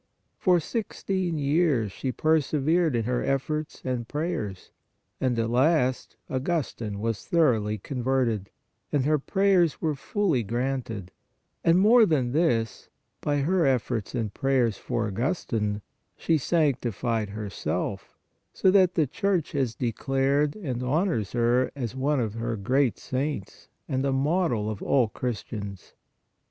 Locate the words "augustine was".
6.27-7.23